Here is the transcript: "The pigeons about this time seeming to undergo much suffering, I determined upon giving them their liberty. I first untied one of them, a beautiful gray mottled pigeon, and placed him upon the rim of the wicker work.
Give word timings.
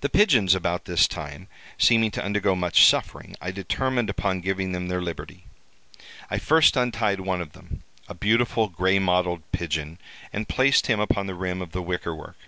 "The 0.00 0.08
pigeons 0.08 0.54
about 0.54 0.86
this 0.86 1.06
time 1.06 1.48
seeming 1.76 2.10
to 2.12 2.24
undergo 2.24 2.54
much 2.54 2.86
suffering, 2.86 3.36
I 3.38 3.50
determined 3.50 4.08
upon 4.08 4.40
giving 4.40 4.72
them 4.72 4.88
their 4.88 5.02
liberty. 5.02 5.44
I 6.30 6.38
first 6.38 6.74
untied 6.74 7.20
one 7.20 7.42
of 7.42 7.52
them, 7.52 7.82
a 8.08 8.14
beautiful 8.14 8.68
gray 8.70 8.98
mottled 8.98 9.42
pigeon, 9.52 9.98
and 10.32 10.48
placed 10.48 10.86
him 10.86 11.00
upon 11.00 11.26
the 11.26 11.34
rim 11.34 11.60
of 11.60 11.72
the 11.72 11.82
wicker 11.82 12.14
work. 12.14 12.38